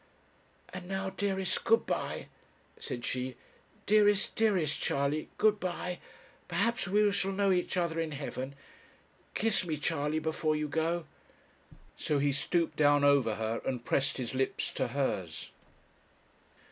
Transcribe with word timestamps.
'And 0.73 0.87
now, 0.87 1.11
dearest, 1.11 1.63
good 1.63 1.85
bye,' 1.85 2.25
said 2.79 3.05
she; 3.05 3.35
'dearest, 3.85 4.35
dearest 4.35 4.79
Charley, 4.81 5.29
good 5.37 5.59
bye; 5.59 5.99
perhaps 6.47 6.87
we 6.87 7.11
shall 7.11 7.31
know 7.33 7.51
each 7.51 7.77
other 7.77 7.99
in 7.99 8.13
heaven. 8.13 8.55
Kiss 9.35 9.63
me, 9.63 9.77
Charley, 9.77 10.17
before 10.17 10.55
you 10.55 10.67
go,' 10.67 11.05
So 11.95 12.17
he 12.17 12.33
stooped 12.33 12.77
down 12.77 13.03
over 13.03 13.35
her, 13.35 13.61
and 13.63 13.85
pressed 13.85 14.17
his 14.17 14.33
lips 14.33 14.71
to 14.71 14.87
hers. 14.87 15.51